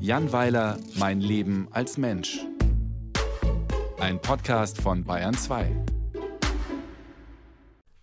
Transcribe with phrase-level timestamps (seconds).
[0.00, 2.38] Jan Weiler, Mein Leben als Mensch.
[3.98, 5.70] Ein Podcast von Bayern 2.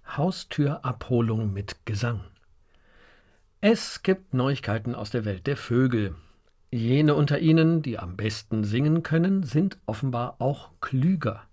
[0.06, 2.22] Haustürabholung mit Gesang.
[3.62, 6.16] Es gibt Neuigkeiten aus der Welt der Vögel.
[6.70, 11.44] Jene unter ihnen, die am besten singen können, sind offenbar auch klüger.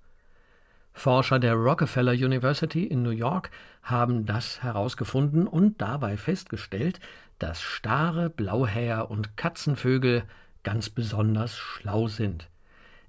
[0.93, 3.51] Forscher der Rockefeller University in New York
[3.83, 7.01] haben das herausgefunden und dabei festgestellt,
[7.39, 10.25] dass starre Blauhäher und Katzenvögel
[10.63, 12.49] ganz besonders schlau sind.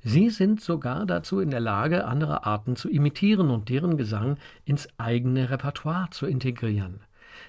[0.01, 4.87] Sie sind sogar dazu in der Lage, andere Arten zu imitieren und deren Gesang ins
[4.97, 6.99] eigene Repertoire zu integrieren.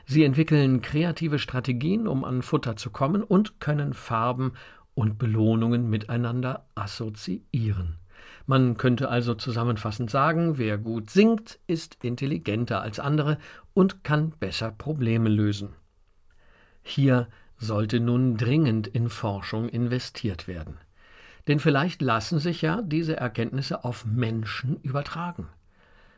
[0.07, 4.53] Sie entwickeln kreative Strategien, um an Futter zu kommen und können Farben
[4.95, 7.97] und Belohnungen miteinander assoziieren.
[8.47, 13.39] Man könnte also zusammenfassend sagen, wer gut singt, ist intelligenter als andere
[13.73, 15.71] und kann besser Probleme lösen.
[16.83, 20.77] Hier sollte nun dringend in Forschung investiert werden.
[21.49, 25.49] Denn vielleicht lassen sich ja diese Erkenntnisse auf Menschen übertragen.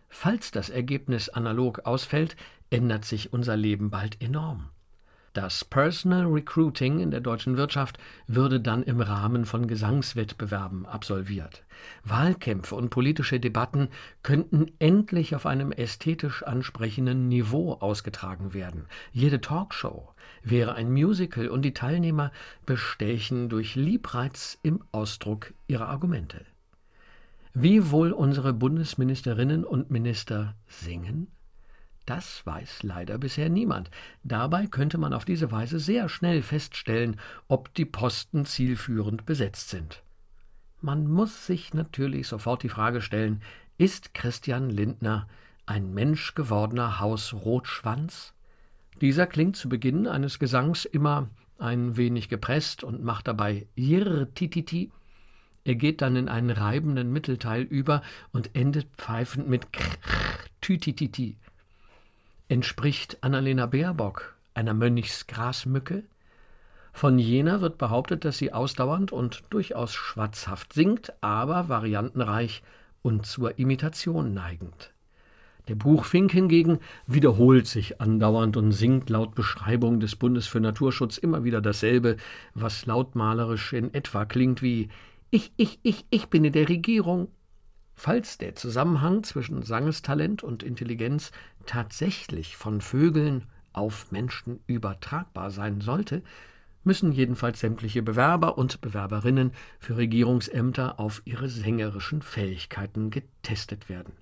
[0.08, 2.36] Falls das Ergebnis analog ausfällt,
[2.70, 4.70] ändert sich unser Leben bald enorm.
[5.36, 11.62] Das Personal Recruiting in der deutschen Wirtschaft würde dann im Rahmen von Gesangswettbewerben absolviert.
[12.04, 13.88] Wahlkämpfe und politische Debatten
[14.22, 18.86] könnten endlich auf einem ästhetisch ansprechenden Niveau ausgetragen werden.
[19.12, 20.08] Jede Talkshow
[20.42, 22.32] wäre ein Musical und die Teilnehmer
[22.64, 26.46] bestechen durch Liebreiz im Ausdruck ihrer Argumente.
[27.52, 31.26] Wie wohl unsere Bundesministerinnen und Minister singen?
[32.06, 33.90] Das weiß leider bisher niemand.
[34.22, 40.04] Dabei könnte man auf diese Weise sehr schnell feststellen, ob die Posten zielführend besetzt sind.
[40.80, 43.42] Man muss sich natürlich sofort die Frage stellen,
[43.76, 45.26] ist Christian Lindner
[45.66, 48.34] ein menschgewordener Hausrotschwanz?
[49.00, 54.92] Dieser klingt zu Beginn eines Gesangs immer ein wenig gepresst und macht dabei Jirr-Tititi.
[55.64, 61.36] Er geht dann in einen reibenden Mittelteil über und endet pfeifend mit Krrr-Tütititi.
[62.48, 66.04] Entspricht Annalena Baerbock einer Mönchsgrasmücke?
[66.92, 72.62] Von jener wird behauptet, dass sie ausdauernd und durchaus schwatzhaft singt, aber variantenreich
[73.02, 74.92] und zur Imitation neigend.
[75.66, 81.42] Der Buchfink hingegen wiederholt sich andauernd und singt laut Beschreibung des Bundes für Naturschutz immer
[81.42, 82.16] wieder dasselbe,
[82.54, 84.88] was lautmalerisch in etwa klingt wie
[85.32, 87.26] Ich, ich, ich, ich bin in der Regierung,
[87.98, 91.32] Falls der Zusammenhang zwischen Sangestalent und Intelligenz
[91.64, 96.22] tatsächlich von Vögeln auf Menschen übertragbar sein sollte,
[96.84, 104.12] müssen jedenfalls sämtliche Bewerber und Bewerberinnen für Regierungsämter auf ihre sängerischen Fähigkeiten getestet werden.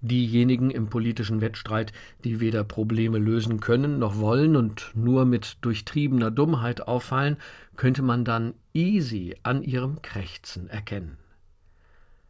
[0.00, 1.92] Diejenigen im politischen Wettstreit,
[2.24, 7.36] die weder Probleme lösen können noch wollen und nur mit durchtriebener Dummheit auffallen,
[7.76, 11.18] könnte man dann easy an ihrem Krächzen erkennen.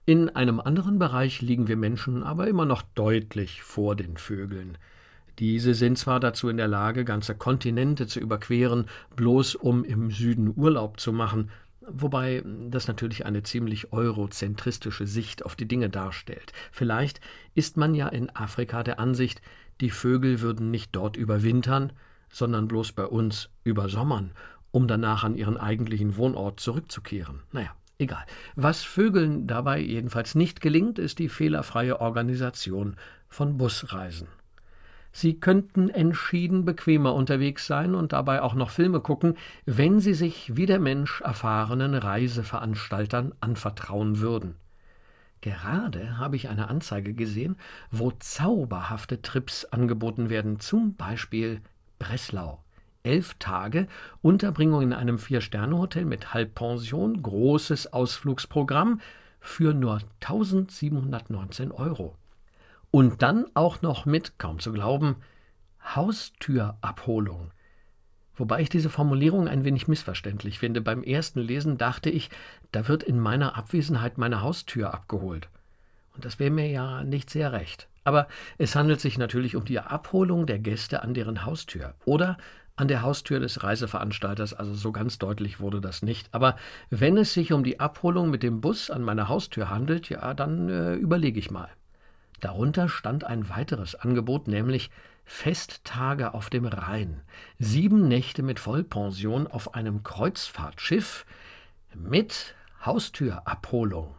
[0.08, 4.78] In einem anderen Bereich liegen wir Menschen aber immer noch deutlich vor den Vögeln.
[5.40, 10.52] Diese sind zwar dazu in der Lage, ganze Kontinente zu überqueren, bloß um im Süden
[10.54, 11.50] Urlaub zu machen,
[11.88, 16.52] wobei das natürlich eine ziemlich eurozentristische Sicht auf die Dinge darstellt.
[16.70, 17.20] Vielleicht
[17.56, 19.42] ist man ja in Afrika der Ansicht,
[19.80, 21.92] die Vögel würden nicht dort überwintern,
[22.30, 24.30] sondern bloß bei uns übersommern,
[24.70, 27.42] um danach an ihren eigentlichen Wohnort zurückzukehren.
[27.50, 28.24] Naja, Egal.
[28.56, 32.96] Was Vögeln dabei jedenfalls nicht gelingt, ist die fehlerfreie Organisation
[33.28, 34.28] von Busreisen.
[35.12, 40.56] Sie könnten entschieden bequemer unterwegs sein und dabei auch noch Filme gucken, wenn sie sich
[40.56, 44.56] wie der Mensch erfahrenen Reiseveranstaltern anvertrauen würden.
[45.40, 47.56] Gerade habe ich eine Anzeige gesehen,
[47.90, 51.62] wo zauberhafte Trips angeboten werden, zum Beispiel
[51.98, 52.62] Breslau
[53.06, 53.86] elf Tage,
[54.20, 59.00] Unterbringung in einem Vier-Sterne-Hotel mit Halbpension, großes Ausflugsprogramm
[59.40, 62.16] für nur 1719 Euro.
[62.90, 65.16] Und dann auch noch mit, kaum zu glauben,
[65.94, 67.52] Haustürabholung.
[68.34, 70.80] Wobei ich diese Formulierung ein wenig missverständlich finde.
[70.80, 72.28] Beim ersten Lesen dachte ich,
[72.72, 75.48] da wird in meiner Abwesenheit meine Haustür abgeholt.
[76.14, 77.88] Und das wäre mir ja nicht sehr recht.
[78.04, 78.28] Aber
[78.58, 82.36] es handelt sich natürlich um die Abholung der Gäste an deren Haustür oder
[82.76, 86.28] an der Haustür des Reiseveranstalters, also so ganz deutlich wurde das nicht.
[86.32, 86.56] Aber
[86.90, 90.68] wenn es sich um die Abholung mit dem Bus an meiner Haustür handelt, ja, dann
[90.68, 91.70] äh, überlege ich mal.
[92.40, 94.90] Darunter stand ein weiteres Angebot, nämlich
[95.24, 97.22] Festtage auf dem Rhein.
[97.58, 101.24] Sieben Nächte mit Vollpension auf einem Kreuzfahrtschiff
[101.94, 104.14] mit Haustürabholung.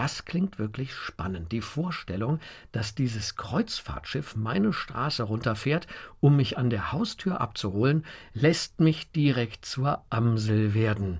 [0.00, 1.52] Das klingt wirklich spannend.
[1.52, 2.40] Die Vorstellung,
[2.72, 5.86] dass dieses Kreuzfahrtschiff meine Straße runterfährt,
[6.20, 11.18] um mich an der Haustür abzuholen, lässt mich direkt zur Amsel werden.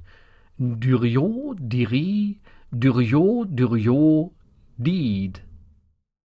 [0.57, 2.41] Duriot, Diri,
[2.71, 4.31] Duriot, Duriot,
[4.79, 5.43] Died.